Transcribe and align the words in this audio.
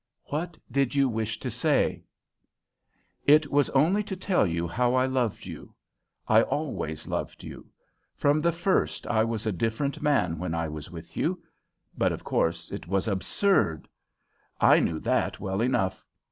"What 0.29 0.57
did 0.71 0.95
you 0.95 1.07
wish 1.07 1.39
to 1.41 1.51
say?" 1.51 2.01
"It 3.27 3.51
was 3.51 3.69
only 3.69 4.01
to 4.05 4.15
tell 4.15 4.47
you 4.47 4.67
how 4.67 4.95
I 4.95 5.05
loved 5.05 5.45
you. 5.45 5.75
I 6.27 6.41
always 6.41 7.07
loved 7.07 7.43
you. 7.43 7.67
From 8.15 8.39
the 8.39 8.51
first 8.51 9.05
I 9.05 9.23
was 9.23 9.45
a 9.45 9.51
different 9.51 10.01
man 10.01 10.39
when 10.39 10.55
I 10.55 10.67
was 10.69 10.89
with 10.89 11.15
you. 11.15 11.43
But 11.95 12.11
of 12.11 12.23
course 12.23 12.71
it 12.71 12.87
was 12.87 13.07
absurd, 13.07 13.87
I 14.59 14.79
knew 14.79 14.97
that 15.01 15.39
well 15.39 15.61
enough. 15.61 16.03